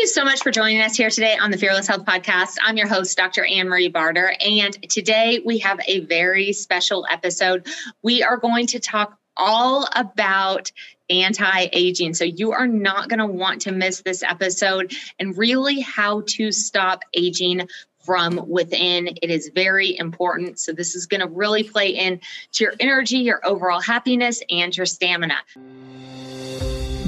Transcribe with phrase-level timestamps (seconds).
[0.00, 2.56] you so much for joining us here today on the Fearless Health Podcast.
[2.64, 3.44] I'm your host, Dr.
[3.44, 7.66] Anne Marie Barter, and today we have a very special episode.
[8.02, 10.72] We are going to talk all about
[11.10, 12.14] anti aging.
[12.14, 16.50] So, you are not going to want to miss this episode and really how to
[16.50, 17.68] stop aging
[18.02, 19.08] from within.
[19.20, 20.58] It is very important.
[20.58, 22.20] So, this is going to really play in
[22.52, 25.36] to your energy, your overall happiness, and your stamina.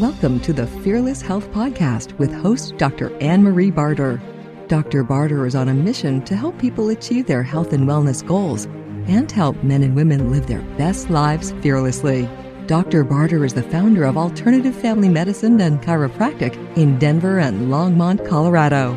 [0.03, 3.17] Welcome to the Fearless Health Podcast with host Dr.
[3.19, 4.21] Anne Marie Barter.
[4.67, 5.05] Dr.
[5.05, 8.65] Barter is on a mission to help people achieve their health and wellness goals
[9.07, 12.29] and help men and women live their best lives fearlessly.
[12.67, 13.05] Dr.
[13.05, 18.95] Barter is the founder of Alternative Family Medicine and Chiropractic in Denver and Longmont, Colorado.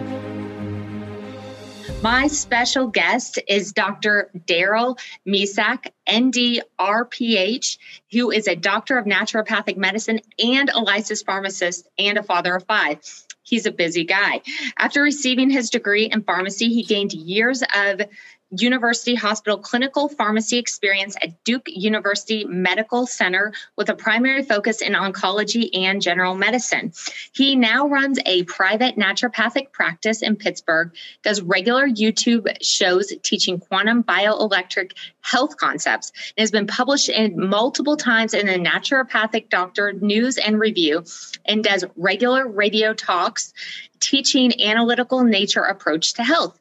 [2.05, 4.29] My special guest is Dr.
[4.45, 7.79] Daryl Misicka, ND RPH,
[8.11, 12.63] who is a doctor of naturopathic medicine and a licensed pharmacist and a father of
[12.67, 12.99] five.
[13.41, 14.41] He's a busy guy.
[14.77, 18.01] After receiving his degree in pharmacy, he gained years of
[18.51, 24.93] University Hospital clinical pharmacy experience at Duke University Medical Center with a primary focus in
[24.93, 26.93] oncology and general medicine.
[27.33, 30.93] He now runs a private naturopathic practice in Pittsburgh,
[31.23, 37.97] does regular YouTube shows teaching quantum bioelectric health concepts, and has been published in multiple
[37.97, 41.03] times in the Naturopathic Doctor News and Review,
[41.45, 43.53] and does regular radio talks
[43.99, 46.59] teaching analytical nature approach to health.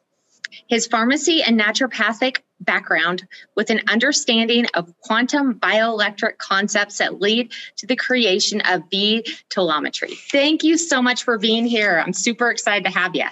[0.67, 7.87] His pharmacy and naturopathic background with an understanding of quantum bioelectric concepts that lead to
[7.87, 10.15] the creation of B telemetry.
[10.15, 12.01] Thank you so much for being here.
[12.05, 13.25] I'm super excited to have you.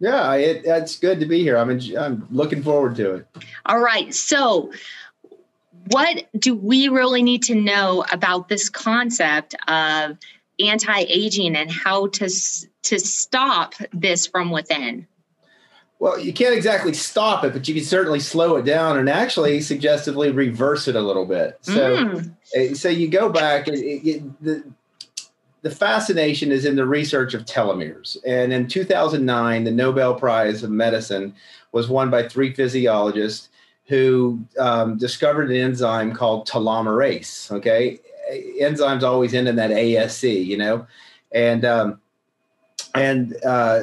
[0.00, 1.58] Yeah, it, it's good to be here.
[1.58, 3.26] I'm, I'm looking forward to it.
[3.66, 4.14] All right.
[4.14, 4.72] So,
[5.88, 10.18] what do we really need to know about this concept of
[10.58, 12.30] anti-aging and how to
[12.82, 15.06] to stop this from within?
[16.00, 19.60] Well, you can't exactly stop it, but you can certainly slow it down and actually
[19.60, 21.58] suggestively reverse it a little bit.
[21.60, 22.76] So, mm.
[22.76, 23.68] so you go back.
[23.68, 24.64] It, it, the
[25.62, 28.16] the fascination is in the research of telomeres.
[28.26, 31.34] And in 2009, the Nobel Prize of Medicine
[31.72, 33.50] was won by three physiologists
[33.84, 37.52] who um, discovered an enzyme called telomerase.
[37.52, 38.00] Okay,
[38.58, 40.86] enzymes always end in that ASE, you know,
[41.32, 42.00] and um,
[42.94, 43.82] and uh,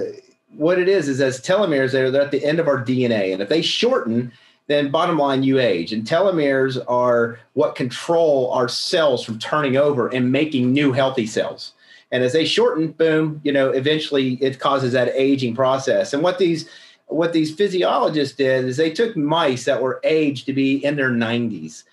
[0.55, 3.41] what it is is as telomeres they're, they're at the end of our dna and
[3.41, 4.31] if they shorten
[4.67, 5.91] then bottom line you age.
[5.91, 11.73] And telomeres are what control our cells from turning over and making new healthy cells.
[12.11, 16.13] And as they shorten boom you know eventually it causes that aging process.
[16.13, 16.69] And what these
[17.07, 21.09] what these physiologists did is they took mice that were aged to be in their
[21.09, 21.83] 90s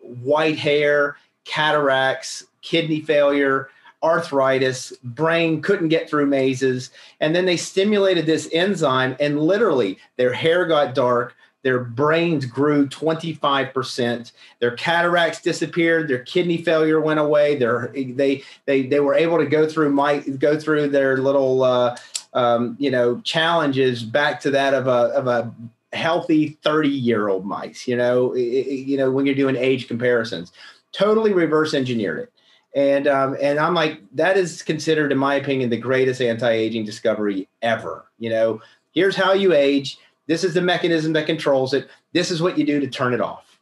[0.00, 3.68] white hair cataracts kidney failure
[4.02, 6.90] arthritis, brain couldn't get through mazes.
[7.20, 12.88] And then they stimulated this enzyme, and literally their hair got dark, their brains grew
[12.88, 17.56] 25%, their cataracts disappeared, their kidney failure went away.
[17.56, 21.96] Their, they, they, they were able to go through my, go through their little, uh,
[22.32, 25.52] um, you know, challenges back to that of a, of a
[25.92, 30.52] healthy 30 year old mice, you know, it, you know, when you're doing age comparisons,
[30.92, 32.32] totally reverse engineered it
[32.74, 37.48] and um, and I'm like, that is considered, in my opinion, the greatest anti-aging discovery
[37.62, 38.06] ever.
[38.18, 38.60] You know,
[38.92, 39.98] here's how you age.
[40.26, 41.88] This is the mechanism that controls it.
[42.12, 43.58] This is what you do to turn it off.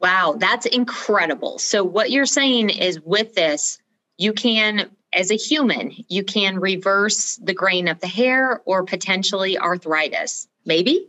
[0.00, 1.58] Wow, that's incredible.
[1.58, 3.78] So what you're saying is with this,
[4.16, 9.58] you can as a human, you can reverse the grain of the hair or potentially
[9.58, 10.48] arthritis.
[10.64, 11.08] Maybe?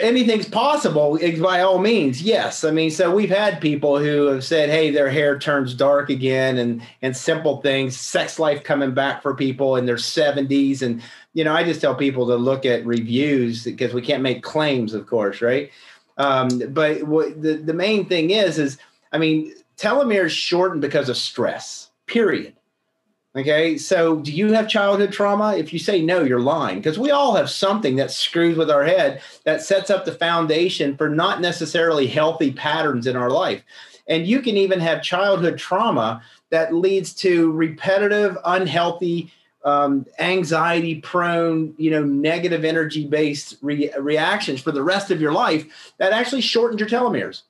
[0.00, 2.64] Anything's possible by all means yes.
[2.64, 6.58] I mean so we've had people who have said hey their hair turns dark again
[6.58, 11.00] and and simple things sex life coming back for people in their 70s and
[11.34, 14.92] you know i just tell people to look at reviews because we can't make claims
[14.92, 15.70] of course right?
[16.16, 18.76] Um, but what the, the main thing is is
[19.12, 22.54] i mean telomeres shorten because of stress period
[23.36, 25.54] Okay, so do you have childhood trauma?
[25.54, 28.82] If you say no, you're lying because we all have something that screws with our
[28.82, 33.62] head that sets up the foundation for not necessarily healthy patterns in our life.
[34.08, 39.32] And you can even have childhood trauma that leads to repetitive, unhealthy,
[39.64, 45.32] um, anxiety prone, you know, negative energy based re- reactions for the rest of your
[45.32, 47.42] life that actually shortens your telomeres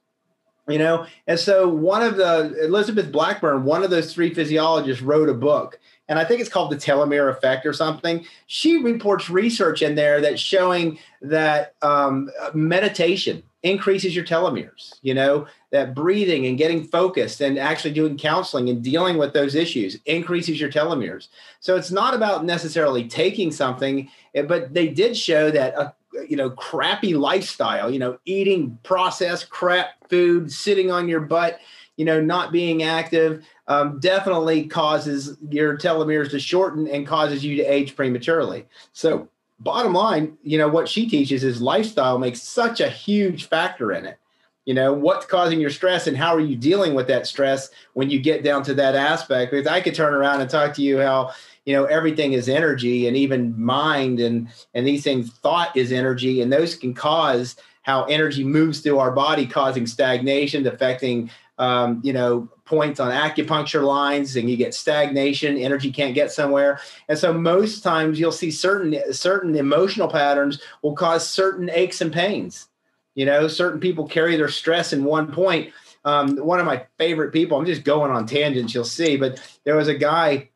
[0.71, 5.29] you know and so one of the elizabeth blackburn one of those three physiologists wrote
[5.29, 5.79] a book
[6.11, 8.27] and I think it's called the telomere effect or something.
[8.49, 14.99] She reports research in there that's showing that um, meditation increases your telomeres.
[15.03, 19.55] You know that breathing and getting focused and actually doing counseling and dealing with those
[19.55, 21.29] issues increases your telomeres.
[21.61, 25.95] So it's not about necessarily taking something, eh, but they did show that a
[26.29, 31.61] you know crappy lifestyle, you know eating processed crap food, sitting on your butt
[32.01, 37.57] you know, not being active um, definitely causes your telomeres to shorten and causes you
[37.57, 38.65] to age prematurely.
[38.95, 39.29] So,
[39.59, 44.07] bottom line, you know, what she teaches is lifestyle makes such a huge factor in
[44.07, 44.19] it.
[44.65, 48.09] You know, what's causing your stress and how are you dealing with that stress when
[48.09, 49.51] you get down to that aspect?
[49.51, 51.33] Because I could turn around and talk to you how,
[51.71, 56.43] you know, everything is energy and even mind and and these things, thought is energy,
[56.43, 62.13] and those can cause how energy moves through our body, causing stagnation, affecting um, you
[62.13, 66.81] know, points on acupuncture lines and you get stagnation, energy can't get somewhere.
[67.09, 72.13] And so most times you'll see certain certain emotional patterns will cause certain aches and
[72.13, 72.69] pains.
[73.15, 75.73] You know, certain people carry their stress in one point.
[76.05, 79.77] Um, one of my favorite people, I'm just going on tangents, you'll see, but there
[79.77, 80.49] was a guy,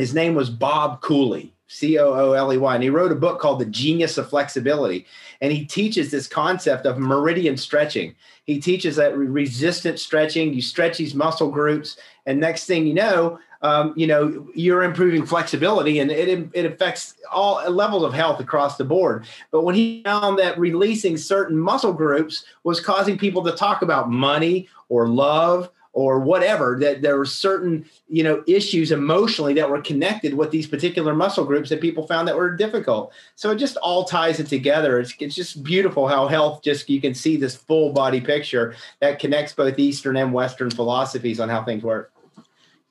[0.00, 1.52] his name was Bob Cooley.
[1.72, 2.74] C O O L E Y.
[2.74, 5.06] And he wrote a book called The Genius of Flexibility.
[5.40, 8.16] And he teaches this concept of meridian stretching.
[8.44, 13.38] He teaches that resistant stretching, you stretch these muscle groups, and next thing you know,
[13.62, 18.76] um, you know, you're improving flexibility and it, it affects all levels of health across
[18.76, 19.26] the board.
[19.52, 24.10] But when he found that releasing certain muscle groups was causing people to talk about
[24.10, 29.80] money or love or whatever that there were certain you know issues emotionally that were
[29.80, 33.12] connected with these particular muscle groups that people found that were difficult.
[33.34, 35.00] So it just all ties it together.
[35.00, 39.18] It's, it's just beautiful how health just you can see this full body picture that
[39.18, 42.12] connects both eastern and western philosophies on how things work.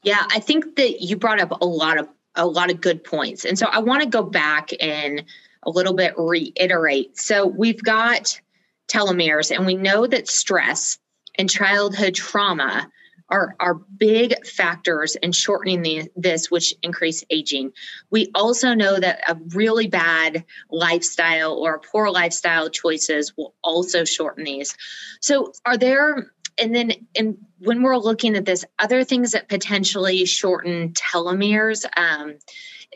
[0.04, 3.46] Yeah i think that you brought up a lot of a lot of good points.
[3.46, 5.24] And so i want to go back and
[5.64, 7.18] a little bit reiterate.
[7.18, 8.40] So we've got
[8.88, 10.98] telomeres and we know that stress
[11.40, 12.92] and childhood trauma
[13.30, 17.72] are, are big factors in shortening the, this, which increase aging.
[18.10, 24.44] We also know that a really bad lifestyle or poor lifestyle choices will also shorten
[24.44, 24.76] these.
[25.22, 26.32] So, are there
[26.62, 31.86] and then and when we're looking at this, other things that potentially shorten telomeres?
[31.98, 32.36] Um,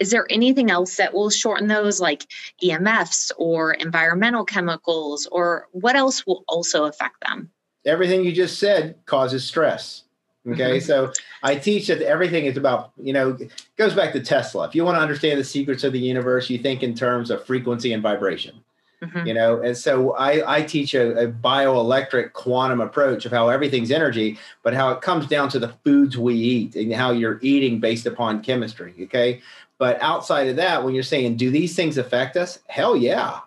[0.01, 2.25] is there anything else that will shorten those, like
[2.61, 7.52] EMFs or environmental chemicals, or what else will also affect them?
[7.85, 10.03] Everything you just said causes stress.
[10.47, 13.37] Okay, so I teach that everything is about, you know,
[13.77, 14.67] goes back to Tesla.
[14.67, 17.45] If you want to understand the secrets of the universe, you think in terms of
[17.45, 18.63] frequency and vibration.
[19.01, 19.27] Mm-hmm.
[19.27, 23.91] You know, and so I, I teach a, a bioelectric quantum approach of how everything's
[23.91, 27.81] energy, but how it comes down to the foods we eat and how you're eating
[27.81, 28.93] based upon chemistry.
[29.01, 29.41] Okay.
[29.77, 32.59] But outside of that, when you're saying, do these things affect us?
[32.67, 33.39] Hell yeah.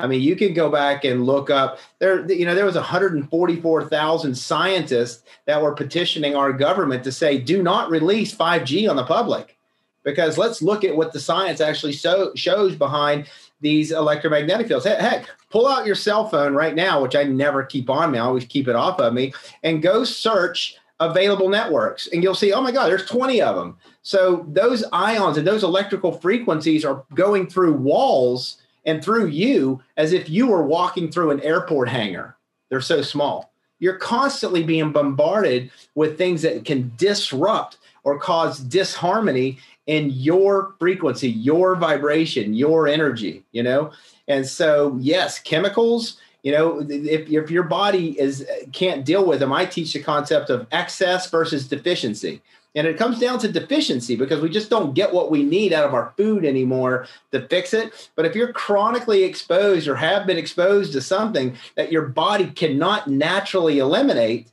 [0.00, 2.30] I mean, you can go back and look up there.
[2.30, 7.90] You know, there was 144,000 scientists that were petitioning our government to say, "Do not
[7.90, 9.56] release 5G on the public,"
[10.02, 13.26] because let's look at what the science actually so, shows behind
[13.60, 14.86] these electromagnetic fields.
[14.86, 18.18] Heck, pull out your cell phone right now, which I never keep on me.
[18.18, 22.52] I always keep it off of me, and go search available networks and you'll see
[22.52, 27.04] oh my god there's 20 of them so those ions and those electrical frequencies are
[27.14, 32.36] going through walls and through you as if you were walking through an airport hangar.
[32.68, 33.52] They're so small.
[33.78, 41.30] You're constantly being bombarded with things that can disrupt or cause disharmony in your frequency,
[41.30, 43.92] your vibration, your energy, you know?
[44.28, 49.52] And so, yes, chemicals, you know, if, if your body is can't deal with them,
[49.52, 52.40] I teach the concept of excess versus deficiency.
[52.74, 55.84] And it comes down to deficiency because we just don't get what we need out
[55.84, 58.10] of our food anymore to fix it.
[58.14, 63.08] But if you're chronically exposed or have been exposed to something that your body cannot
[63.08, 64.50] naturally eliminate,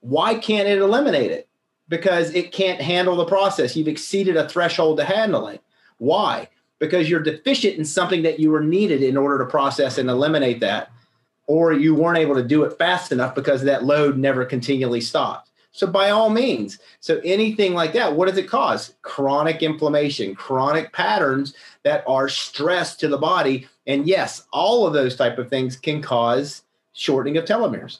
[0.00, 1.48] why can't it eliminate it?
[1.88, 3.74] Because it can't handle the process.
[3.74, 5.60] You've exceeded a threshold to handle it.
[5.98, 6.48] Why?
[6.78, 10.60] Because you're deficient in something that you were needed in order to process and eliminate
[10.60, 10.92] that.
[11.48, 15.50] Or you weren't able to do it fast enough because that load never continually stopped.
[15.76, 18.94] So by all means, so anything like that, what does it cause?
[19.02, 21.52] Chronic inflammation, chronic patterns
[21.82, 23.68] that are stress to the body.
[23.86, 26.62] And yes, all of those type of things can cause
[26.94, 27.98] shortening of telomeres.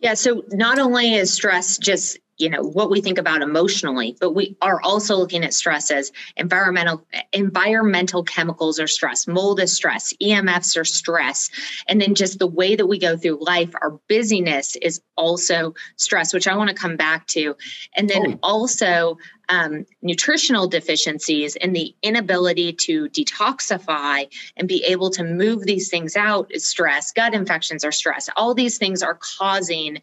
[0.00, 4.34] Yeah, so not only is stress just you know what we think about emotionally but
[4.34, 10.12] we are also looking at stress as environmental environmental chemicals are stress mold is stress
[10.22, 11.50] emfs are stress
[11.88, 16.32] and then just the way that we go through life our busyness is also stress
[16.32, 17.56] which i want to come back to
[17.96, 18.38] and then oh.
[18.42, 19.16] also
[19.48, 24.26] um, nutritional deficiencies and the inability to detoxify
[24.56, 27.12] and be able to move these things out is stress.
[27.12, 28.28] Gut infections are stress.
[28.36, 29.98] All these things are causing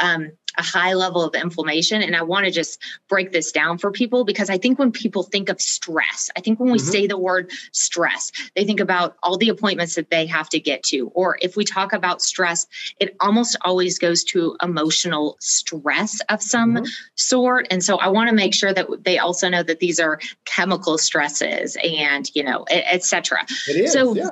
[0.00, 2.02] um, a high level of inflammation.
[2.02, 5.22] And I want to just break this down for people because I think when people
[5.22, 6.90] think of stress, I think when we mm-hmm.
[6.90, 10.82] say the word stress, they think about all the appointments that they have to get
[10.84, 11.08] to.
[11.14, 12.66] Or if we talk about stress,
[13.00, 16.84] it almost always goes to emotional stress of some mm-hmm.
[17.14, 17.66] sort.
[17.70, 20.98] And so I want to make sure that they also know that these are chemical
[20.98, 23.44] stresses and, you know, etc.
[23.86, 24.30] So, yeah.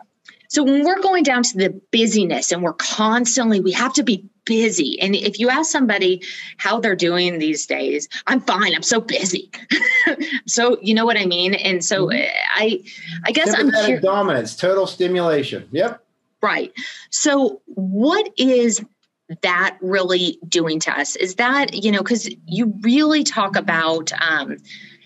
[0.55, 4.25] So when we're going down to the busyness and we're constantly, we have to be
[4.45, 5.01] busy.
[5.01, 6.23] And if you ask somebody
[6.59, 8.73] how they're doing these days, I'm fine.
[8.73, 9.51] I'm so busy.
[10.47, 11.55] so you know what I mean?
[11.55, 12.33] And so mm-hmm.
[12.55, 12.81] I
[13.25, 15.69] I guess I'm cur- dominance, total stimulation.
[15.73, 16.01] Yep.
[16.41, 16.73] Right.
[17.11, 18.81] So what is
[19.43, 21.17] that really doing to us?
[21.17, 24.59] Is that, you know, because you really talk about um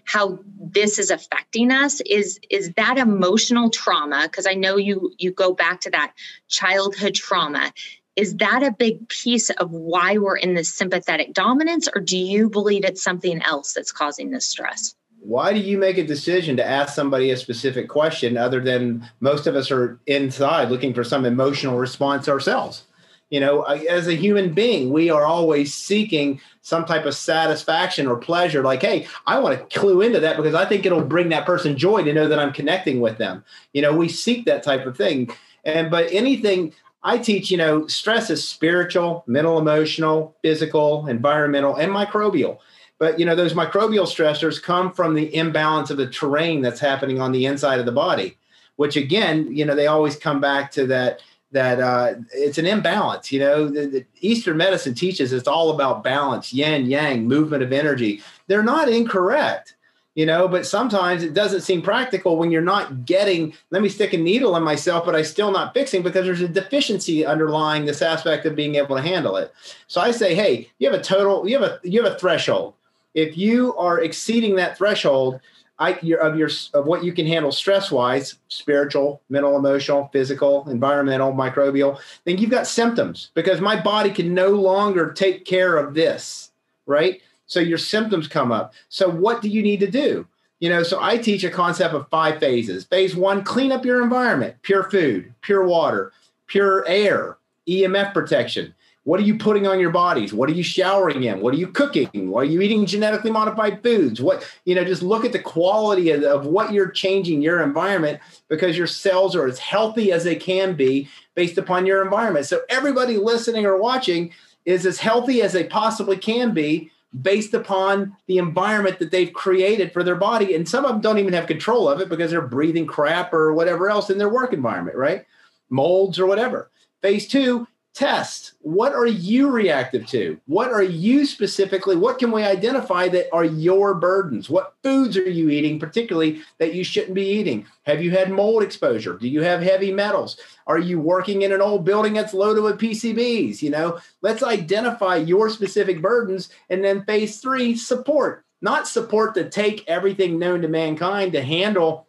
[0.08, 5.30] how this is affecting us is is that emotional trauma because i know you you
[5.30, 6.12] go back to that
[6.48, 7.72] childhood trauma.
[8.16, 12.50] Is that a big piece of why we're in this sympathetic dominance or do you
[12.50, 14.96] believe it's something else that's causing this stress?
[15.20, 19.46] Why do you make a decision to ask somebody a specific question other than most
[19.46, 22.84] of us are inside looking for some emotional response ourselves
[23.30, 28.06] you know, uh, as a human being, we are always seeking some type of satisfaction
[28.06, 28.62] or pleasure.
[28.62, 31.76] Like, hey, I want to clue into that because I think it'll bring that person
[31.76, 33.44] joy to know that I'm connecting with them.
[33.72, 35.30] You know, we seek that type of thing.
[35.64, 41.92] And, but anything I teach, you know, stress is spiritual, mental, emotional, physical, environmental, and
[41.92, 42.58] microbial.
[42.98, 47.20] But, you know, those microbial stressors come from the imbalance of the terrain that's happening
[47.20, 48.36] on the inside of the body,
[48.76, 51.20] which again, you know, they always come back to that
[51.52, 53.32] that uh, it's an imbalance.
[53.32, 57.72] You know, the, the, Eastern medicine teaches it's all about balance, yin, yang, movement of
[57.72, 58.22] energy.
[58.46, 59.74] They're not incorrect,
[60.14, 64.12] you know, but sometimes it doesn't seem practical when you're not getting, let me stick
[64.12, 68.02] a needle in myself, but I still not fixing because there's a deficiency underlying this
[68.02, 69.52] aspect of being able to handle it.
[69.86, 72.74] So I say, hey, you have a total, you have a, you have a threshold.
[73.14, 75.40] If you are exceeding that threshold,
[75.78, 80.68] I, your, of your of what you can handle stress wise, spiritual, mental, emotional, physical,
[80.68, 85.94] environmental, microbial, then you've got symptoms because my body can no longer take care of
[85.94, 86.50] this,
[86.86, 87.20] right?
[87.46, 88.74] So your symptoms come up.
[88.88, 90.26] So what do you need to do?
[90.60, 92.84] You know, so I teach a concept of five phases.
[92.84, 96.12] Phase one, clean up your environment, pure food, pure water,
[96.48, 98.74] pure air, EMF protection.
[99.08, 100.34] What are you putting on your bodies?
[100.34, 101.40] What are you showering in?
[101.40, 102.28] What are you cooking?
[102.28, 104.20] What are you eating genetically modified foods?
[104.20, 108.20] What, you know, just look at the quality of, of what you're changing your environment
[108.48, 112.44] because your cells are as healthy as they can be based upon your environment.
[112.44, 114.30] So everybody listening or watching
[114.66, 119.90] is as healthy as they possibly can be based upon the environment that they've created
[119.90, 120.54] for their body.
[120.54, 123.54] And some of them don't even have control of it because they're breathing crap or
[123.54, 125.24] whatever else in their work environment, right?
[125.70, 126.70] Molds or whatever.
[127.00, 127.66] Phase two
[127.98, 128.52] test.
[128.60, 130.40] What are you reactive to?
[130.46, 134.48] What are you specifically what can we identify that are your burdens?
[134.48, 137.66] What foods are you eating particularly that you shouldn't be eating?
[137.86, 139.14] Have you had mold exposure?
[139.14, 140.38] Do you have heavy metals?
[140.68, 143.98] Are you working in an old building that's loaded with pcbs you know?
[144.22, 148.44] Let's identify your specific burdens and then phase three support.
[148.62, 152.07] Not support to take everything known to mankind to handle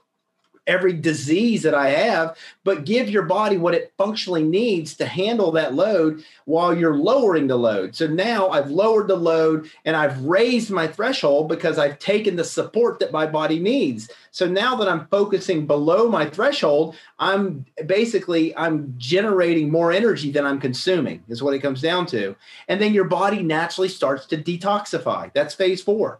[0.70, 5.52] every disease that I have, but give your body what it functionally needs to handle
[5.54, 7.96] that load while you're lowering the load.
[7.96, 12.44] So now I've lowered the load and I've raised my threshold because I've taken the
[12.44, 14.10] support that my body needs.
[14.32, 20.46] So now that I'm focusing below my threshold, I'm basically I'm generating more energy than
[20.46, 22.36] I'm consuming is what it comes down to.
[22.68, 25.34] And then your body naturally starts to detoxify.
[25.34, 26.20] That's phase 4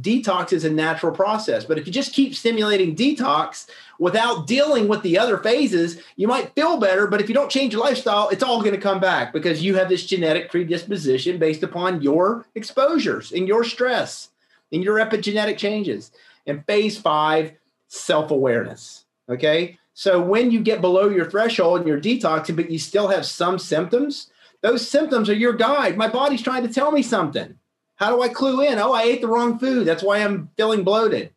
[0.00, 1.64] detox is a natural process.
[1.64, 6.54] But if you just keep stimulating detox without dealing with the other phases, you might
[6.54, 7.06] feel better.
[7.06, 9.74] But if you don't change your lifestyle, it's all going to come back because you
[9.76, 14.30] have this genetic predisposition based upon your exposures and your stress
[14.72, 16.10] and your epigenetic changes.
[16.46, 17.52] And phase five,
[17.88, 19.04] self awareness.
[19.28, 19.78] Okay.
[19.94, 23.58] So when you get below your threshold and you're detoxing, but you still have some
[23.58, 25.96] symptoms, those symptoms are your guide.
[25.96, 27.58] My body's trying to tell me something.
[27.96, 28.78] How do I clue in?
[28.78, 29.86] Oh, I ate the wrong food.
[29.86, 31.32] That's why I'm feeling bloated.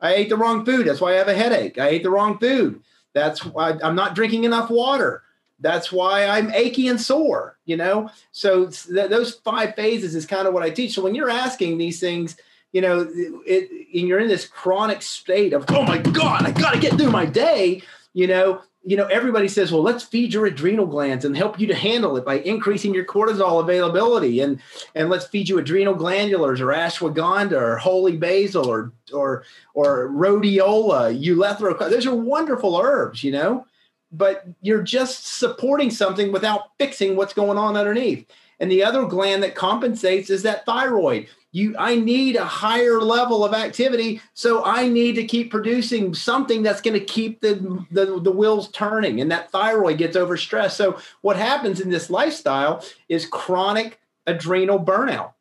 [0.00, 0.86] I ate the wrong food.
[0.86, 1.78] That's why I have a headache.
[1.78, 2.82] I ate the wrong food.
[3.14, 5.22] That's why I'm not drinking enough water.
[5.60, 8.10] That's why I'm achy and sore, you know?
[8.30, 10.94] So th- those five phases is kind of what I teach.
[10.94, 12.36] So when you're asking these things,
[12.72, 13.08] you know,
[13.44, 16.94] it, and you're in this chronic state of, oh my God, I got to get
[16.94, 17.82] through my day,
[18.14, 21.66] You know, you know, everybody says, well, let's feed your adrenal glands and help you
[21.66, 24.40] to handle it by increasing your cortisol availability.
[24.40, 24.60] And,
[24.94, 29.44] and let's feed you adrenal glandulars or ashwagandha or holy basil or, or,
[29.74, 31.78] or rhodiola, eleuthero.
[31.78, 33.66] Those are wonderful herbs, you know,
[34.12, 38.26] but you're just supporting something without fixing what's going on underneath.
[38.60, 41.28] And the other gland that compensates is that thyroid.
[41.52, 46.62] You i need a higher level of activity so i need to keep producing something
[46.62, 50.98] that's going to keep the, the, the wheels turning and that thyroid gets overstressed so
[51.22, 55.32] what happens in this lifestyle is chronic adrenal burnout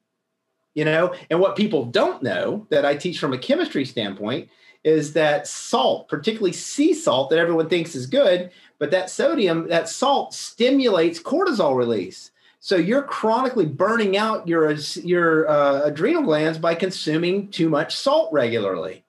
[0.76, 1.12] you know?
[1.32, 4.50] And what people don't know that i teach from a chemistry standpoint
[4.86, 9.90] is that salt particularly sea salt that everyone thinks is good but that sodium that
[9.90, 12.32] salt stimulates cortisol release
[12.68, 14.70] so you're chronically burning out your
[15.02, 19.06] your uh, adrenal glands by consuming too much salt regularly.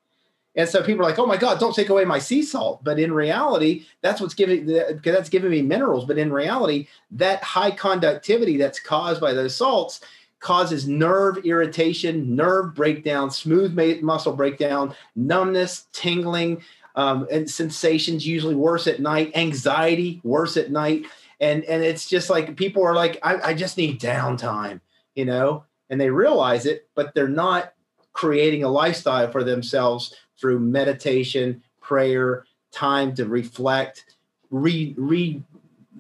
[0.55, 3.01] And so people are like, "Oh my God, don't take away my sea salt." But
[3.01, 6.05] in reality, that's what's giving because that's giving me minerals.
[6.05, 10.03] But in reality, that high conductivity that's caused by those salts
[10.39, 13.75] causes nerve irritation, nerve breakdown, smooth
[14.05, 16.63] muscle breakdown, numbness, tingling,
[16.95, 18.25] um, and sensations.
[18.25, 19.33] Usually worse at night.
[19.35, 21.07] Anxiety worse at night
[21.41, 24.81] and and it's just like people are like I, I just need downtime
[25.15, 25.65] you know?
[25.91, 27.73] And they realize it but they're not
[28.13, 34.17] creating a lifestyle for themselves through meditation prayer time to reflect
[34.51, 35.43] re re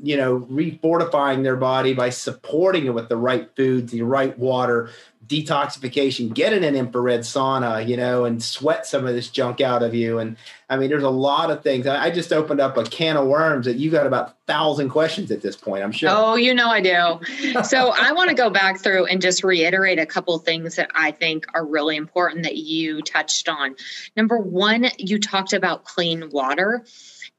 [0.02, 4.90] you know refortifying their body by supporting it with the right foods the right water
[5.28, 9.82] detoxification, get in an infrared sauna, you know, and sweat some of this junk out
[9.82, 10.18] of you.
[10.18, 10.37] And
[10.70, 11.87] I mean, there's a lot of things.
[11.87, 15.30] I just opened up a can of worms that you got about a thousand questions
[15.30, 16.08] at this point, I'm sure.
[16.11, 17.62] Oh, you know I do.
[17.62, 21.11] so I want to go back through and just reiterate a couple things that I
[21.11, 23.76] think are really important that you touched on.
[24.16, 26.85] Number one, you talked about clean water.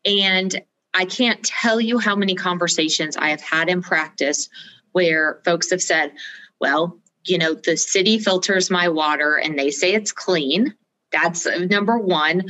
[0.05, 0.61] And
[0.93, 4.49] I can't tell you how many conversations I have had in practice
[4.91, 6.13] where folks have said,
[6.59, 10.73] well, you know, the city filters my water and they say it's clean.
[11.11, 12.45] That's number one.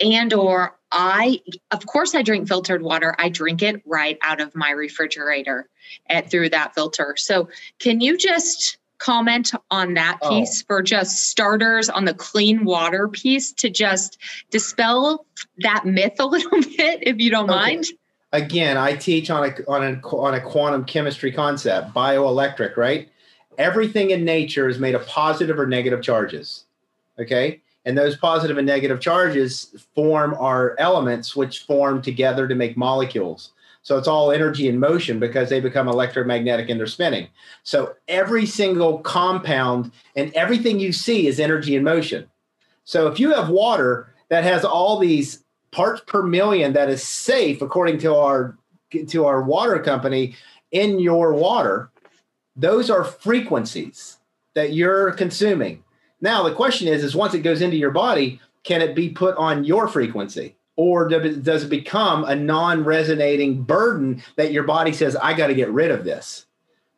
[0.00, 3.14] And or I, of course, I drink filtered water.
[3.18, 5.68] I drink it right out of my refrigerator
[6.08, 7.14] at, through that filter.
[7.16, 7.48] So,
[7.78, 10.28] can you just comment on that oh.
[10.28, 10.64] piece oh.
[10.66, 14.18] for just starters on the clean water piece to just
[14.50, 15.26] dispel
[15.58, 17.58] that myth a little bit, if you don't okay.
[17.58, 17.86] mind?
[18.34, 23.10] Again, I teach on a on a on a quantum chemistry concept, bioelectric, right?
[23.58, 26.64] Everything in nature is made of positive or negative charges.
[27.18, 27.60] Okay.
[27.84, 33.50] And those positive and negative charges form our elements, which form together to make molecules.
[33.82, 37.26] So it's all energy in motion because they become electromagnetic and they're spinning.
[37.64, 42.30] So every single compound and everything you see is energy in motion.
[42.84, 47.60] So if you have water that has all these parts per million that is safe
[47.60, 48.56] according to our
[49.08, 50.36] to our water company
[50.70, 51.90] in your water,
[52.56, 54.18] those are frequencies
[54.54, 55.84] that you're consuming.
[56.20, 59.36] Now the question is, is once it goes into your body, can it be put
[59.36, 60.56] on your frequency?
[60.76, 65.70] Or does it become a non-resonating burden that your body says, I got to get
[65.70, 66.46] rid of this?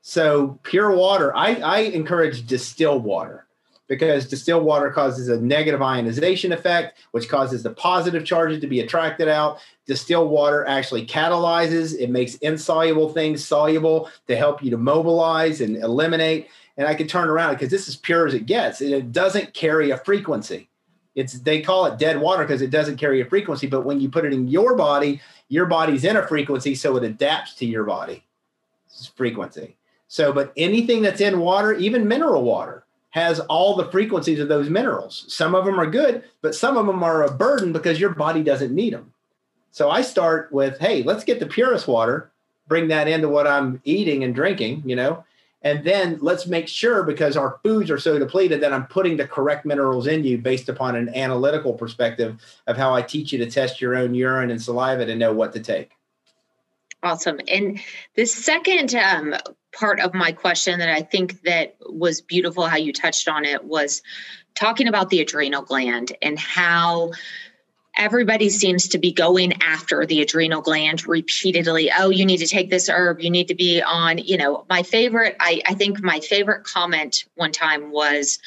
[0.00, 3.43] So pure water, I, I encourage distilled water
[3.88, 8.80] because distilled water causes a negative ionization effect, which causes the positive charges to be
[8.80, 9.58] attracted out.
[9.86, 15.76] Distilled water actually catalyzes, it makes insoluble things soluble to help you to mobilize and
[15.76, 16.48] eliminate.
[16.76, 18.80] And I can turn around because this is pure as it gets.
[18.80, 20.68] And it doesn't carry a frequency.
[21.14, 23.66] It's they call it dead water because it doesn't carry a frequency.
[23.66, 27.04] But when you put it in your body, your body's in a frequency, so it
[27.04, 28.24] adapts to your body.
[29.14, 29.76] frequency.
[30.08, 32.83] So, but anything that's in water, even mineral water,
[33.14, 35.24] has all the frequencies of those minerals.
[35.28, 38.42] Some of them are good, but some of them are a burden because your body
[38.42, 39.12] doesn't need them.
[39.70, 42.32] So I start with, hey, let's get the purest water,
[42.66, 45.22] bring that into what I'm eating and drinking, you know,
[45.62, 49.28] and then let's make sure because our foods are so depleted that I'm putting the
[49.28, 53.48] correct minerals in you based upon an analytical perspective of how I teach you to
[53.48, 55.92] test your own urine and saliva to know what to take.
[57.04, 57.38] Awesome.
[57.48, 57.80] And
[58.14, 59.34] the second um,
[59.76, 63.62] part of my question that I think that was beautiful how you touched on it
[63.62, 64.00] was
[64.54, 67.10] talking about the adrenal gland and how
[67.96, 72.68] everybody seems to be going after the adrenal gland repeatedly oh you need to take
[72.68, 76.18] this herb you need to be on you know my favorite i, I think my
[76.18, 78.40] favorite comment one time was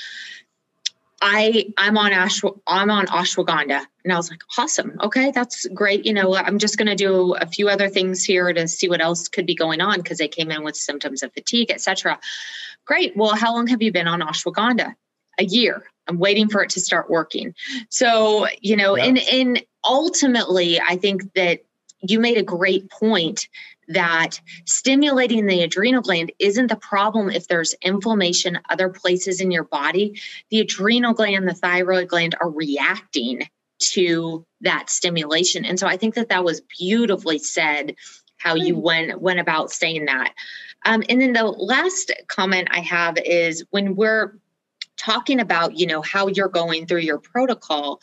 [1.22, 3.86] I I'm on ashw I'm on ashwagandha.
[4.04, 4.98] And I was like awesome.
[5.02, 6.06] Okay that's great.
[6.06, 9.02] You know I'm just going to do a few other things here to see what
[9.02, 12.20] else could be going on because they came in with symptoms of fatigue etc
[12.86, 13.16] great.
[13.16, 14.94] Well how long have you been on ashwagandha?
[15.40, 15.84] A year.
[16.08, 17.54] I'm waiting for it to start working.
[17.90, 19.06] So you know yeah.
[19.06, 21.62] and and ultimately I think that
[22.02, 23.48] you made a great point
[23.90, 29.64] that stimulating the adrenal gland isn't the problem if there's inflammation other places in your
[29.64, 30.20] body.
[30.50, 33.44] The adrenal gland, the thyroid gland are reacting
[33.80, 35.66] to that stimulation.
[35.66, 37.96] And so I think that that was beautifully said
[38.38, 40.34] how you went went about saying that.
[40.86, 44.38] Um, and then the last comment I have is when we're
[44.96, 48.00] talking about, you know, how you're going through your protocol.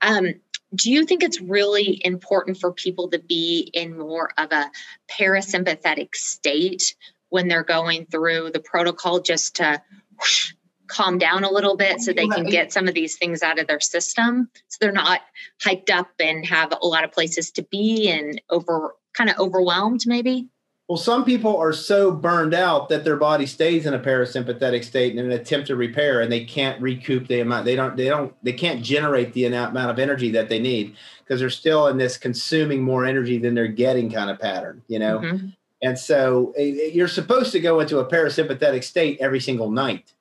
[0.00, 0.34] Um,
[0.74, 4.70] do you think it's really important for people to be in more of a
[5.10, 6.94] parasympathetic state
[7.28, 9.82] when they're going through the protocol just to
[10.18, 10.52] whoosh,
[10.86, 13.66] calm down a little bit so they can get some of these things out of
[13.66, 14.48] their system?
[14.68, 15.20] So they're not
[15.64, 20.00] hyped up and have a lot of places to be and over kind of overwhelmed
[20.06, 20.48] maybe
[20.90, 25.16] well, some people are so burned out that their body stays in a parasympathetic state
[25.16, 27.64] in an attempt to repair, and they can't recoup the amount.
[27.64, 27.96] They don't.
[27.96, 28.34] They don't.
[28.42, 32.18] They can't generate the amount of energy that they need because they're still in this
[32.18, 34.82] consuming more energy than they're getting kind of pattern.
[34.88, 35.46] You know, mm-hmm.
[35.80, 40.12] and so eh, eh, you're supposed to go into a parasympathetic state every single night.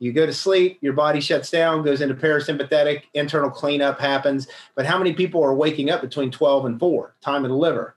[0.00, 4.48] You go to sleep, your body shuts down, goes into parasympathetic, internal cleanup happens.
[4.74, 7.94] But how many people are waking up between 12 and 4, time of the liver?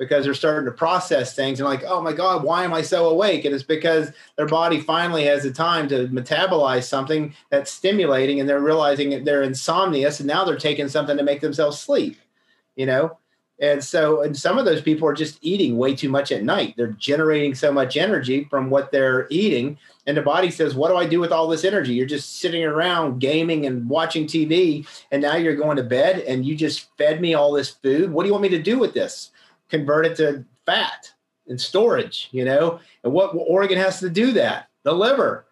[0.00, 3.10] Because they're starting to process things and like, oh my God, why am I so
[3.10, 3.44] awake?
[3.44, 8.48] And it's because their body finally has the time to metabolize something that's stimulating and
[8.48, 12.16] they're realizing that they're insomnious and now they're taking something to make themselves sleep,
[12.76, 13.18] you know?
[13.60, 16.72] And so, and some of those people are just eating way too much at night.
[16.78, 19.76] They're generating so much energy from what they're eating.
[20.06, 21.92] And the body says, What do I do with all this energy?
[21.92, 24.88] You're just sitting around gaming and watching TV.
[25.10, 28.10] And now you're going to bed and you just fed me all this food.
[28.10, 29.30] What do you want me to do with this?
[29.70, 31.12] Convert it to fat
[31.46, 34.68] and storage, you know, and what organ has to do that?
[34.82, 35.46] The liver,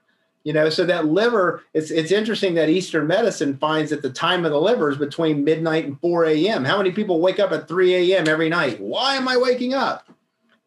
[0.44, 4.44] you know, so that liver, it's, it's interesting that Eastern medicine finds that the time
[4.44, 6.64] of the liver is between midnight and 4 a.m.
[6.64, 8.28] How many people wake up at 3 a.m.
[8.28, 8.80] every night?
[8.80, 10.08] Why am I waking up?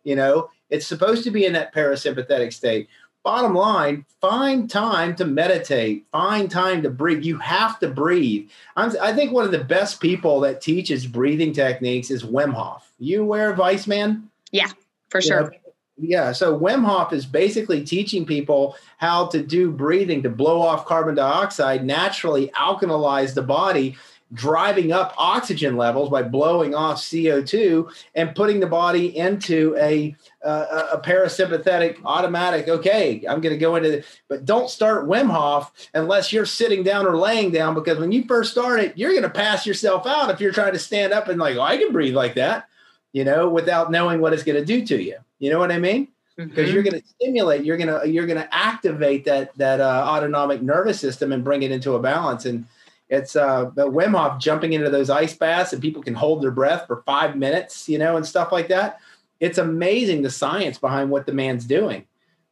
[0.03, 2.89] You know, it's supposed to be in that parasympathetic state
[3.23, 7.23] bottom line, find time to meditate, find time to breathe.
[7.23, 8.49] You have to breathe.
[8.75, 12.91] I'm, i think one of the best people that teaches breathing techniques is Wim Hof.
[12.99, 14.29] You aware of Iceman?
[14.51, 14.69] Yeah,
[15.09, 15.43] for sure.
[15.43, 15.49] know,
[15.97, 16.31] yeah.
[16.31, 21.15] So Wim Hof is basically teaching people how to do breathing to blow off carbon
[21.15, 23.95] dioxide, naturally alkalize the body
[24.33, 30.87] driving up oxygen levels by blowing off CO2 and putting the body into a, uh,
[30.93, 32.67] a parasympathetic automatic.
[32.67, 36.83] Okay, I'm going to go into, the, but don't start Wim Hof unless you're sitting
[36.83, 40.05] down or laying down because when you first start it, you're going to pass yourself
[40.05, 42.67] out if you're trying to stand up and like, oh, I can breathe like that,
[43.11, 45.17] you know, without knowing what it's going to do to you.
[45.39, 46.07] You know what I mean?
[46.37, 46.73] Because mm-hmm.
[46.73, 50.61] you're going to stimulate, you're going to you're going to activate that that uh, autonomic
[50.61, 52.65] nervous system and bring it into a balance and
[53.11, 56.87] it's uh, Wim Hof jumping into those ice baths and people can hold their breath
[56.87, 59.01] for five minutes, you know, and stuff like that.
[59.41, 62.05] It's amazing the science behind what the man's doing.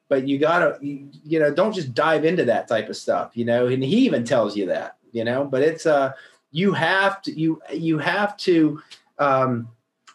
[0.09, 3.67] But you gotta, you, know, don't just dive into that type of stuff, you know.
[3.67, 5.45] And he even tells you that, you know.
[5.45, 6.11] But it's uh,
[6.51, 8.81] you have to you you have to
[9.17, 9.69] um,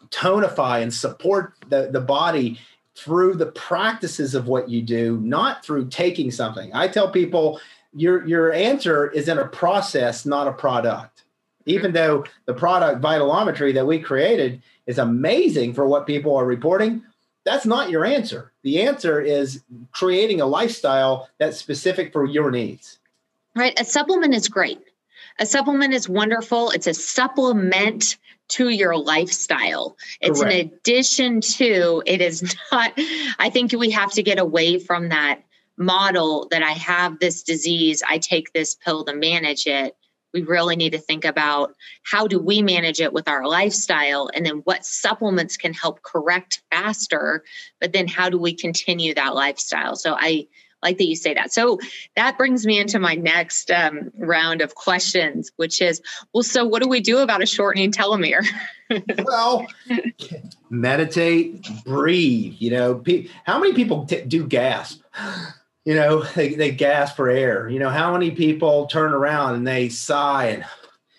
[0.09, 2.59] tonify and support the the body
[2.93, 6.71] through the practices of what you do, not through taking something.
[6.73, 7.59] I tell people
[7.95, 11.23] your your answer is in a process, not a product.
[11.65, 11.95] Even mm-hmm.
[11.95, 17.01] though the product vitalometry that we created is amazing for what people are reporting,
[17.43, 18.51] that's not your answer.
[18.63, 22.99] The answer is creating a lifestyle that's specific for your needs.
[23.55, 23.79] Right.
[23.79, 24.79] A supplement is great.
[25.39, 26.71] A supplement is wonderful.
[26.71, 29.97] It's a supplement to your lifestyle.
[30.21, 30.53] It's Correct.
[30.53, 32.93] an addition to, it is not,
[33.39, 35.41] I think we have to get away from that
[35.77, 39.95] model that I have this disease, I take this pill to manage it.
[40.33, 44.45] We really need to think about how do we manage it with our lifestyle and
[44.45, 47.43] then what supplements can help correct faster,
[47.79, 49.95] but then how do we continue that lifestyle?
[49.95, 50.47] So I
[50.85, 51.51] like that you say that.
[51.51, 51.79] So
[52.15, 56.01] that brings me into my next um, round of questions, which is,
[56.33, 58.45] well, so what do we do about a shortening telomere?
[59.23, 59.65] well,
[60.69, 62.55] meditate, breathe.
[62.59, 63.03] You know,
[63.45, 65.01] how many people t- do gasp?
[65.85, 67.69] You know, they, they gasp for air.
[67.69, 70.65] You know, how many people turn around and they sigh and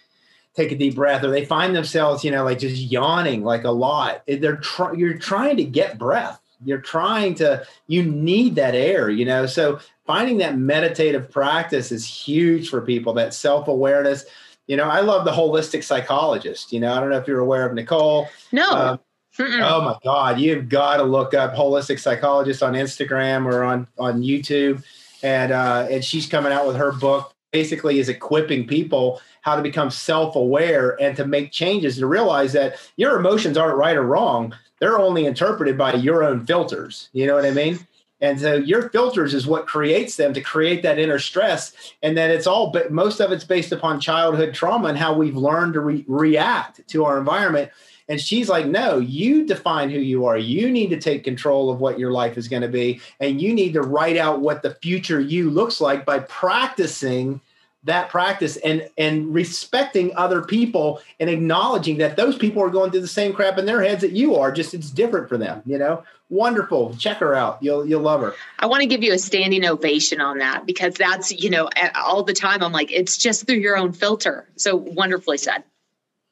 [0.55, 3.71] take a deep breath, or they find themselves, you know, like just yawning like a
[3.71, 4.23] lot.
[4.27, 6.41] They're try- you're trying to get breath.
[6.65, 7.67] You're trying to.
[7.87, 9.11] You need that air.
[9.11, 13.13] You know, so finding that meditative practice is huge for people.
[13.15, 14.25] That self awareness.
[14.67, 16.73] You know, I love the holistic psychologist.
[16.73, 18.29] You know, I don't know if you're aware of Nicole.
[18.51, 18.71] No.
[18.71, 19.01] Um,
[19.39, 19.61] Mm-mm.
[19.63, 24.23] Oh my God, you've got to look up holistic psychologist on Instagram or on on
[24.23, 24.83] YouTube,
[25.23, 29.63] and uh, and she's coming out with her book basically is equipping people how to
[29.63, 34.55] become self-aware and to make changes to realize that your emotions aren't right or wrong.
[34.79, 37.09] They're only interpreted by your own filters.
[37.15, 37.79] You know what i mean?
[38.21, 41.73] And so your filters is what creates them to create that inner stress.
[42.03, 45.37] And then it's all but most of it's based upon childhood trauma and how we've
[45.37, 47.71] learned to re- react to our environment
[48.09, 50.39] and she's like, no, you define who you are.
[50.39, 53.01] You need to take control of what your life is going to be.
[53.21, 57.41] And you need to write out what the future you looks like by practicing
[57.85, 63.01] that practice and and respecting other people and acknowledging that those people are going through
[63.01, 65.79] the same crap in their heads that you are just it's different for them you
[65.79, 66.03] know?
[66.29, 66.97] Wonderful.
[66.97, 67.63] Check her out.
[67.63, 68.35] You'll you'll love her.
[68.59, 72.25] I want to give you a standing ovation on that because that's you know all
[72.25, 74.49] the time i'm like it's just through your own filter.
[74.57, 75.63] So wonderfully said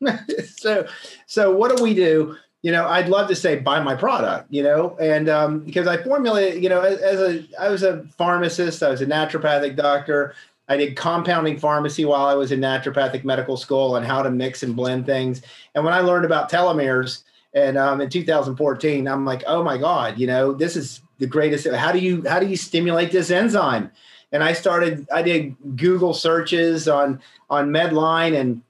[0.57, 0.87] so
[1.27, 4.63] so what do we do you know i'd love to say buy my product you
[4.63, 8.83] know and um, because i formulate you know as, as a i was a pharmacist
[8.83, 10.35] i was a naturopathic doctor
[10.69, 14.63] I did compounding pharmacy while I was in naturopathic medical school and how to mix
[14.63, 15.43] and blend things.
[15.75, 20.19] And when I learned about telomeres and um, in 2014, I'm like, oh my God,
[20.19, 21.67] you know, this is the greatest.
[21.69, 23.91] How do you how do you stimulate this enzyme?
[24.33, 28.63] And I started, I did Google searches on on Medline and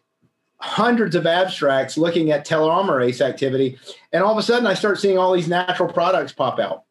[0.64, 3.79] hundreds of abstracts looking at telomerase activity.
[4.12, 6.85] And all of a sudden I start seeing all these natural products pop out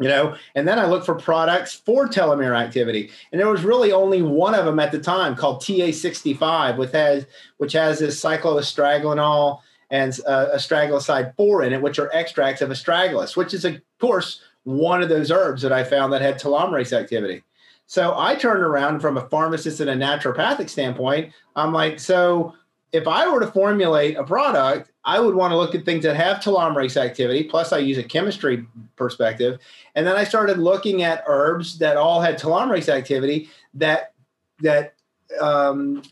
[0.00, 3.90] you know and then i look for products for telomere activity and there was really
[3.90, 9.58] only one of them at the time called ta65 which has which has this cycloastragenol
[9.90, 14.40] and uh, astragaloside 4 in it which are extracts of astragalus which is of course
[14.62, 17.42] one of those herbs that i found that had telomerase activity
[17.86, 22.54] so i turned around from a pharmacist and a naturopathic standpoint i'm like so
[22.92, 26.16] if I were to formulate a product, I would want to look at things that
[26.16, 27.44] have telomerase activity.
[27.44, 29.60] Plus, I use a chemistry perspective,
[29.94, 34.12] and then I started looking at herbs that all had telomerase activity that
[34.60, 34.94] that
[35.40, 36.02] um,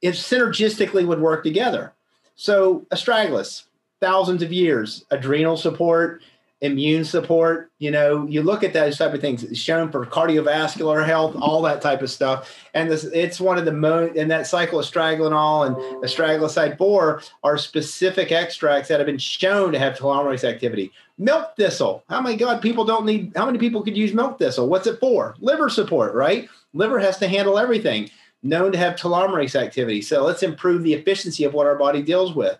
[0.00, 1.92] if synergistically would work together.
[2.34, 3.64] So, astragalus,
[4.00, 6.22] thousands of years, adrenal support,
[6.62, 7.72] immune support.
[7.80, 9.42] You know, you look at those type of things.
[9.42, 12.56] It's shown for cardiovascular health, all that type of stuff.
[12.72, 18.30] And this, it's one of the most, and that cycloastragenol and astragaloside 4 are specific
[18.30, 20.92] extracts that have been shown to have telomerase activity.
[21.18, 22.04] Milk thistle.
[22.08, 23.32] How many God people don't need?
[23.36, 24.68] How many people could use milk thistle?
[24.68, 25.34] What's it for?
[25.40, 26.48] Liver support, right?
[26.74, 28.08] Liver has to handle everything.
[28.44, 30.00] Known to have telomerase activity.
[30.00, 32.58] So let's improve the efficiency of what our body deals with.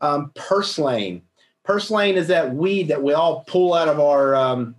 [0.00, 1.22] Um, purslane
[1.64, 4.74] Purslane is that weed that we all pull out of our um,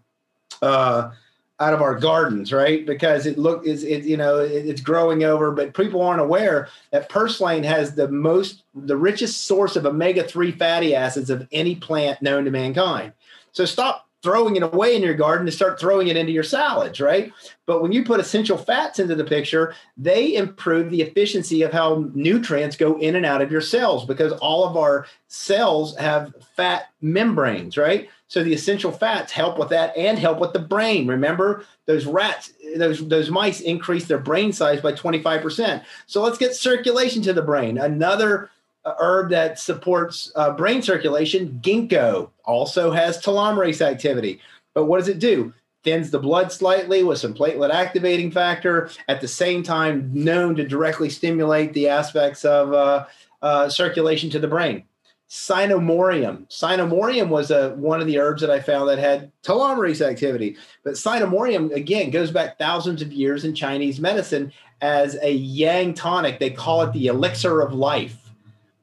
[0.62, 1.12] uh,
[1.60, 2.86] out of our gardens, right?
[2.86, 6.68] Because it look is it you know it, it's growing over, but people aren't aware
[6.92, 11.76] that purslane has the most the richest source of omega three fatty acids of any
[11.76, 13.14] plant known to mankind.
[13.54, 17.02] So stop throwing it away in your garden to start throwing it into your salads,
[17.02, 17.32] right?
[17.66, 22.10] But when you put essential fats into the picture, they improve the efficiency of how
[22.14, 26.90] nutrients go in and out of your cells because all of our cells have fat
[27.02, 28.10] membranes, right?
[28.28, 31.06] So the essential fats help with that and help with the brain.
[31.06, 35.84] Remember, those rats, those those mice increase their brain size by 25%.
[36.08, 37.78] So let's get circulation to the brain.
[37.78, 38.50] Another
[38.86, 44.40] herb that supports uh, brain circulation, ginkgo, also has telomerase activity.
[44.74, 45.54] But what does it do?
[45.84, 50.68] Thins the blood slightly with some platelet activating factor, at the same time, known to
[50.68, 53.06] directly stimulate the aspects of uh,
[53.42, 54.84] uh, circulation to the brain.
[55.30, 56.48] Cynomorium.
[56.50, 60.58] Cynomorium was a, one of the herbs that I found that had telomerase activity.
[60.84, 66.40] But Cynomorium, again, goes back thousands of years in Chinese medicine as a yang tonic.
[66.40, 68.23] They call it the elixir of life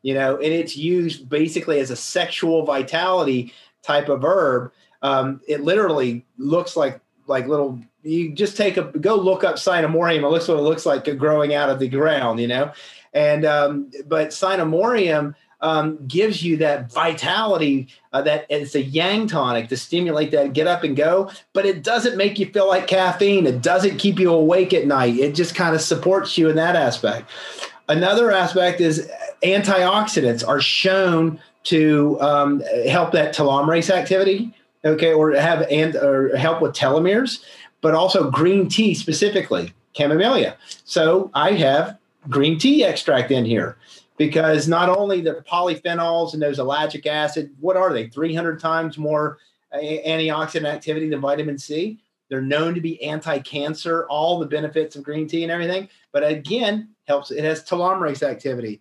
[0.02, 4.72] you know, and it's used basically as a sexual vitality type of herb.
[5.02, 7.78] Um, it literally looks like like little.
[8.02, 10.22] You just take a go look up Cynomorium.
[10.22, 12.72] It looks what it looks like growing out of the ground, you know.
[13.12, 19.68] And um, but Cynomorium um, gives you that vitality uh, that it's a yang tonic
[19.68, 23.46] to stimulate that get up and go but it doesn't make you feel like caffeine
[23.46, 26.76] it doesn't keep you awake at night it just kind of supports you in that
[26.76, 27.28] aspect
[27.88, 29.10] another aspect is
[29.42, 36.62] antioxidants are shown to um, help that telomerase activity, okay, or have and or help
[36.62, 37.42] with telomeres,
[37.80, 40.54] but also green tea specifically, chamomilla.
[40.84, 41.98] So I have
[42.28, 43.76] green tea extract in here
[44.16, 48.08] because not only the polyphenols and those ellagic acid, what are they?
[48.08, 49.38] 300 times more
[49.74, 51.98] antioxidant activity than vitamin C.
[52.28, 55.88] They're known to be anti-cancer, all the benefits of green tea and everything.
[56.12, 57.30] But again, helps.
[57.30, 58.80] It has telomerase activity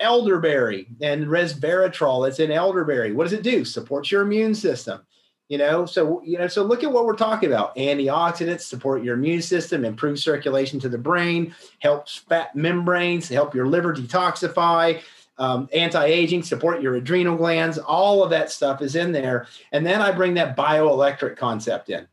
[0.00, 3.12] elderberry and resveratrol that's in elderberry.
[3.12, 3.64] What does it do?
[3.64, 5.00] Supports your immune system.
[5.48, 9.14] you know so you know so look at what we're talking about antioxidants support your
[9.14, 15.00] immune system improve circulation to the brain helps fat membranes help your liver detoxify
[15.38, 20.00] um, anti-aging support your adrenal glands all of that stuff is in there and then
[20.02, 22.06] i bring that bioelectric concept in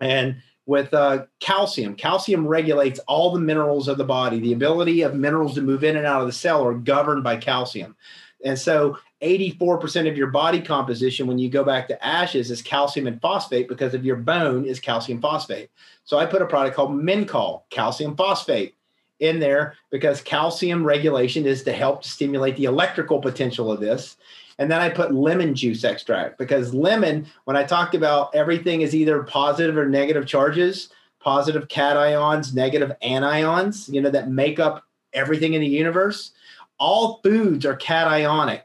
[0.00, 5.14] and with uh, calcium calcium regulates all the minerals of the body the ability of
[5.14, 7.96] minerals to move in and out of the cell are governed by calcium
[8.44, 13.06] and so 84% of your body composition when you go back to ashes is calcium
[13.06, 15.70] and phosphate because of your bone is calcium phosphate.
[16.04, 18.74] So I put a product called Mincol, calcium phosphate,
[19.22, 24.16] in there because calcium regulation is to help stimulate the electrical potential of this.
[24.58, 28.94] And then I put lemon juice extract because lemon, when I talked about everything is
[28.94, 35.54] either positive or negative charges, positive cations, negative anions, you know, that make up everything
[35.54, 36.32] in the universe.
[36.78, 38.62] All foods are cationic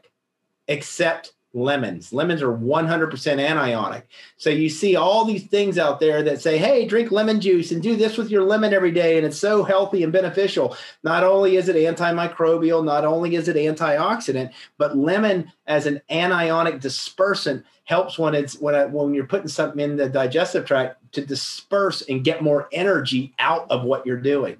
[0.66, 2.12] except lemons.
[2.12, 4.02] Lemons are 100% anionic.
[4.36, 7.82] So you see all these things out there that say, hey, drink lemon juice and
[7.82, 9.16] do this with your lemon every day.
[9.16, 10.76] And it's so healthy and beneficial.
[11.02, 16.80] Not only is it antimicrobial, not only is it antioxidant, but lemon as an anionic
[16.80, 22.02] dispersant helps when it's when, when you're putting something in the digestive tract to disperse
[22.02, 24.58] and get more energy out of what you're doing.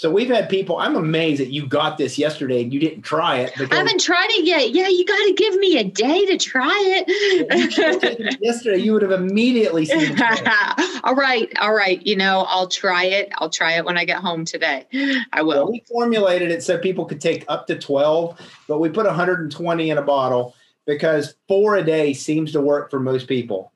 [0.00, 0.78] So we've had people.
[0.78, 3.52] I'm amazed that you got this yesterday and you didn't try it.
[3.70, 4.70] I haven't tried it yet.
[4.70, 8.38] Yeah, you got to give me a day to try it.
[8.40, 10.18] yesterday, you would have immediately seen.
[11.04, 12.00] all right, all right.
[12.06, 13.30] You know, I'll try it.
[13.36, 14.86] I'll try it when I get home today.
[15.34, 15.64] I will.
[15.64, 19.90] Well, we formulated it so people could take up to 12, but we put 120
[19.90, 20.54] in a bottle
[20.86, 23.70] because four a day seems to work for most people.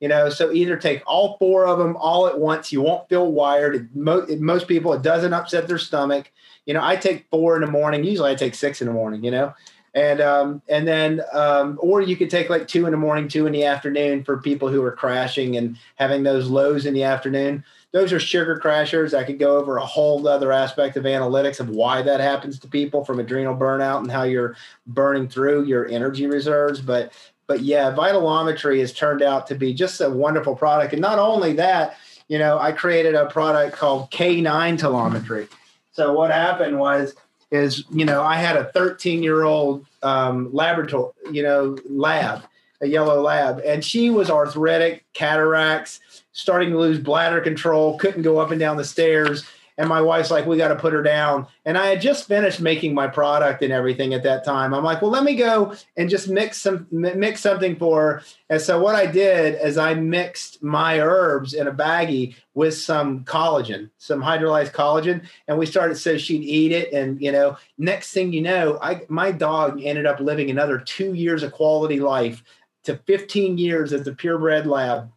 [0.00, 2.72] You know, so either take all four of them all at once.
[2.72, 3.94] You won't feel wired.
[3.94, 6.32] Most, people, it doesn't upset their stomach.
[6.64, 8.04] You know, I take four in the morning.
[8.04, 9.22] Usually, I take six in the morning.
[9.22, 9.54] You know,
[9.94, 13.46] and um, and then um, or you could take like two in the morning, two
[13.46, 17.64] in the afternoon for people who are crashing and having those lows in the afternoon.
[17.92, 19.18] Those are sugar crashers.
[19.18, 22.68] I could go over a whole other aspect of analytics of why that happens to
[22.68, 24.54] people from adrenal burnout and how you're
[24.86, 26.80] burning through your energy reserves.
[26.80, 27.12] But
[27.50, 30.92] but yeah, Vitalometry has turned out to be just a wonderful product.
[30.92, 31.96] And not only that,
[32.28, 35.48] you know, I created a product called K9 Vitalometry.
[35.90, 37.12] So what happened was,
[37.50, 42.44] is you know, I had a 13 year old um, laboratory, you know, lab,
[42.82, 45.98] a yellow lab, and she was arthritic, cataracts,
[46.30, 49.44] starting to lose bladder control, couldn't go up and down the stairs
[49.80, 51.46] and my wife's like, we got to put her down.
[51.64, 54.74] And I had just finished making my product and everything at that time.
[54.74, 58.22] I'm like, well, let me go and just mix some mix something for her.
[58.50, 63.24] And so what I did is I mixed my herbs in a baggie with some
[63.24, 66.92] collagen, some hydrolyzed collagen, and we started so she'd eat it.
[66.92, 71.14] And you know, next thing you know, I my dog ended up living another two
[71.14, 72.44] years of quality life
[72.84, 75.10] to 15 years as a purebred lab,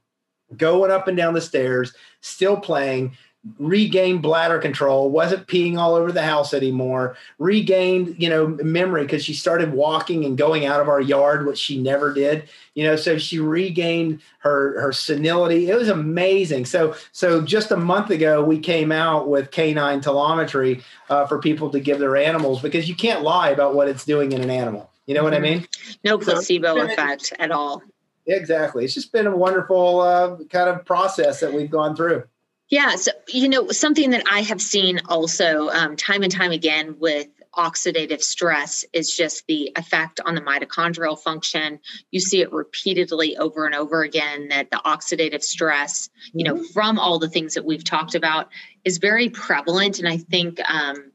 [0.55, 3.17] going up and down the stairs, still playing
[3.59, 9.23] regained bladder control wasn't peeing all over the house anymore regained you know memory because
[9.23, 12.95] she started walking and going out of our yard which she never did you know
[12.95, 15.69] so she regained her her senility.
[15.69, 16.65] It was amazing.
[16.65, 21.69] So so just a month ago we came out with k9 vitalometry uh, for people
[21.71, 24.89] to give their animals because you can't lie about what it's doing in an animal.
[25.05, 25.25] You know mm-hmm.
[25.25, 25.59] what i mm-hmm.
[25.59, 25.67] mean?
[26.03, 27.81] No placebo so, effect at all.
[28.25, 28.85] Exactly.
[28.85, 32.23] It's just been a wonderful uh, kind of process that we've gone through
[32.69, 32.95] yeah.
[32.95, 37.27] So, you know, something that I have seen also um, time and time again with
[37.55, 41.79] oxidative stress is just the effect on the mitochondrial function.
[42.09, 46.73] You see it repeatedly over and over again that the oxidative stress, you know, mm-hmm.
[46.73, 48.49] from all the things that we've talked about
[48.83, 49.99] is very prevalent.
[49.99, 51.12] And I think, um,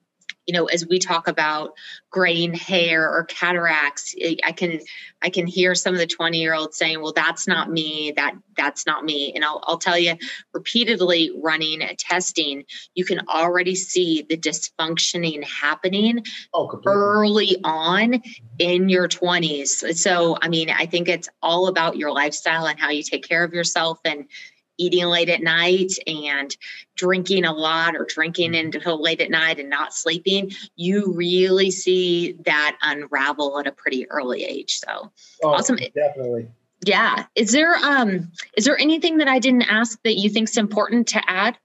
[0.48, 1.74] you know as we talk about
[2.11, 4.80] graying hair or cataracts eh, i can
[5.22, 8.34] i can hear some of the 20 year olds saying well that's not me that
[8.58, 9.32] that's not me.
[9.34, 10.14] And I'll, I'll tell you
[10.52, 18.44] repeatedly running testing you can already see the dysfunctioning happening oh, early on mm-hmm.
[18.58, 22.90] in your 20s so i mean i think it's all about your lifestyle and how
[22.90, 24.26] you take care of yourself and
[24.78, 26.56] eating late at night and
[26.94, 28.76] drinking a lot or drinking mm-hmm.
[28.76, 34.08] until late at night and not sleeping, you really see that unravel at a pretty
[34.10, 34.78] early age.
[34.78, 35.12] So
[35.44, 35.76] oh, awesome.
[35.94, 36.48] Definitely.
[36.84, 37.26] Yeah.
[37.34, 41.08] Is there um is there anything that I didn't ask that you think is important
[41.08, 41.58] to add?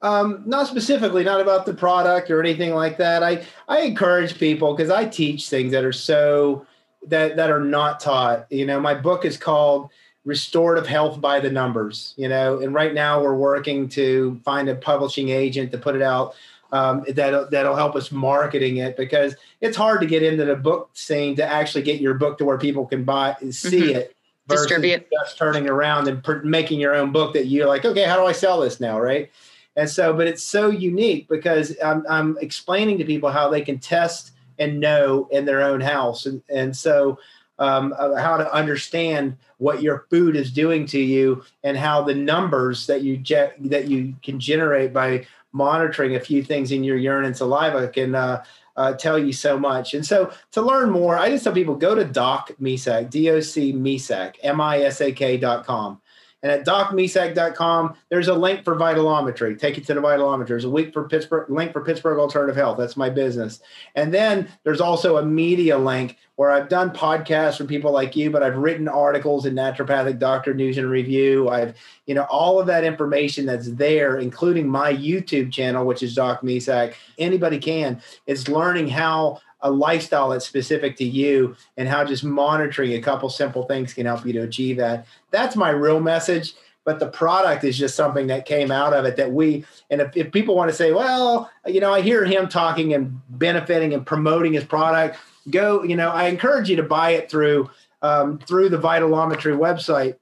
[0.00, 3.22] Um, not specifically, not about the product or anything like that.
[3.22, 6.66] I I encourage people because I teach things that are so
[7.06, 8.46] that that are not taught.
[8.50, 9.90] You know, my book is called
[10.28, 12.58] restorative health by the numbers you know?
[12.58, 16.34] And right now we're working to find a publishing agent to put it out
[16.70, 20.90] um, that that'll help us marketing it because it's hard to get into the book
[20.92, 23.96] scene to actually get your book to where people can buy and see mm-hmm.
[23.96, 24.16] it
[24.48, 25.06] distribute.
[25.10, 28.26] just turning around and per- making your own book that you're like okay how do
[28.26, 29.00] i sell this now?
[29.00, 29.30] Right?
[29.76, 33.78] And so but it's so unique because i'm, I'm explaining to people how they can
[33.78, 36.26] test and know in their own house.
[36.26, 37.18] And, and so
[37.58, 42.86] um, how to understand what your food is doing to you and how the numbers
[42.86, 47.24] that you ge- that you can generate by monitoring a few things in your urine
[47.24, 48.44] and saliva can uh,
[48.76, 49.94] uh, tell you so much.
[49.94, 54.34] And so to learn more, I just tell people go to Doc Misicka, D-O-C Misicka,
[54.42, 56.00] M-I-S-A-K dot com.
[56.42, 59.58] And at docmisicka.com, there's a link for vitalometry.
[59.58, 60.46] Take you to the vitalometer.
[60.46, 62.78] There's a link for Pittsburgh, link for Pittsburgh Alternative Health.
[62.78, 63.60] That's my business.
[63.96, 68.30] And then there's also a media link where I've done podcasts from people like you,
[68.30, 71.48] but I've written articles in Naturopathic Doctor News and Review.
[71.48, 71.76] I've,
[72.06, 76.42] you know, all of that information that's there, including my YouTube channel, which is Doc
[76.42, 76.94] Misicka.
[77.18, 78.00] Anybody can.
[78.28, 83.28] It's learning how a lifestyle that's specific to you and how just monitoring a couple
[83.28, 85.06] simple things can help you to achieve that.
[85.30, 86.54] That's my real message.
[86.84, 90.16] But the product is just something that came out of it that we, and if,
[90.16, 94.06] if people want to say, well, you know, I hear him talking and benefiting and
[94.06, 95.18] promoting his product,
[95.50, 97.68] go, you know, I encourage you to buy it through
[98.00, 100.16] um, through the Vitalometry website.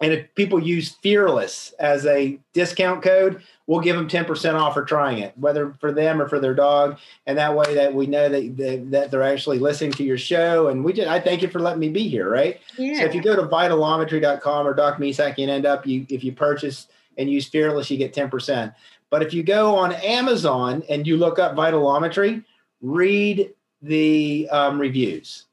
[0.00, 4.84] And if people use Fearless as a discount code, we'll give them 10% off for
[4.84, 6.98] trying it, whether for them or for their dog.
[7.26, 10.68] And that way that we know that, they, that they're actually listening to your show.
[10.68, 12.28] And we just, I thank you for letting me be here.
[12.28, 12.60] Right.
[12.76, 12.98] Yeah.
[12.98, 16.32] So if you go to vitalometry.com or Doc Misicka, you end up, you, if you
[16.32, 18.74] purchase and use Fearless, you get 10%.
[19.08, 22.44] But if you go on Amazon and you look up vitalometry,
[22.82, 25.46] read the um, reviews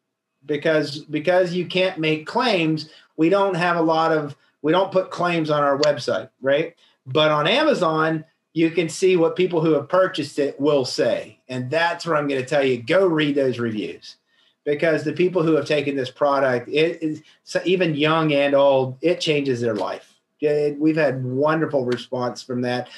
[0.45, 2.89] because, because you can't make claims.
[3.17, 6.29] We don't have a lot of, we don't put claims on our website.
[6.41, 6.75] Right.
[7.05, 11.39] But on Amazon, you can see what people who have purchased it will say.
[11.47, 12.81] And that's what I'm going to tell you.
[12.81, 14.17] Go read those reviews
[14.63, 17.21] because the people who have taken this product, it is
[17.65, 20.09] even young and old, it changes their life.
[20.77, 22.89] We've had wonderful response from that.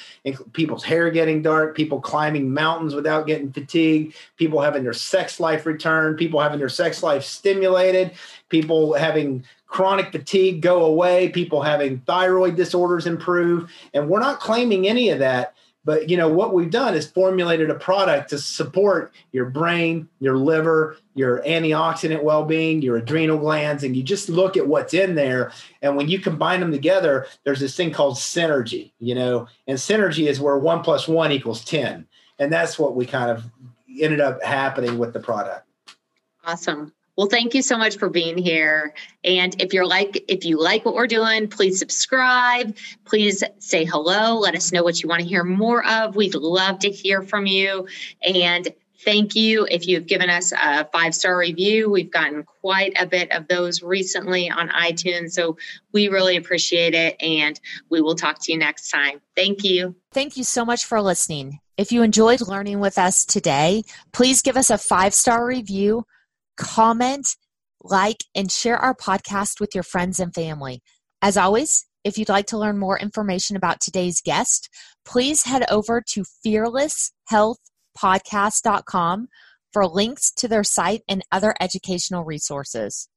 [0.52, 5.64] People's hair getting dark, people climbing mountains without getting fatigued, people having their sex life
[5.64, 8.10] returned, people having their sex life stimulated,
[8.48, 13.70] people having chronic fatigue go away, people having thyroid disorders improve.
[13.92, 15.54] And we're not claiming any of that.
[15.84, 20.36] But you know what we've done is formulated a product to support your brain, your
[20.36, 25.52] liver, your antioxidant well-being, your adrenal glands, and you just look at what's in there.
[25.82, 28.90] And when you combine them together, there's this thing called synergy.
[28.98, 32.08] You know, and synergy is where one plus one equals ten,
[32.40, 33.44] and that's what we kind of
[34.00, 35.68] ended up happening with the product.
[36.44, 36.92] Awesome.
[37.16, 38.92] Well, thank you so much for being here.
[39.24, 42.76] And if you're like, if you like what we're doing, please subscribe.
[43.06, 44.38] Please say hello.
[44.38, 46.14] Let us know what you want to hear more of.
[46.14, 47.88] We'd love to hear from you.
[48.22, 48.68] And
[49.02, 51.90] thank you if you've given us a five star review.
[51.90, 55.30] We've gotten quite a bit of those recently on iTunes.
[55.30, 55.56] So
[55.92, 57.16] we really appreciate it.
[57.20, 57.58] And
[57.88, 59.22] we will talk to you next time.
[59.34, 59.94] Thank you.
[60.12, 61.60] Thank you so much for listening.
[61.78, 66.04] If you enjoyed learning with us today, please give us a five star review
[66.56, 67.36] comment,
[67.82, 70.80] like, and share our podcast with your friends and family.
[71.22, 74.68] As always, if you'd like to learn more information about today's guest,
[75.04, 79.28] please head over to fearlesshealthpodcast.com
[79.72, 83.08] for links to their site and other educational resources.